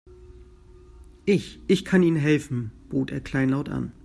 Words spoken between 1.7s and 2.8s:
kann Ihnen helfen,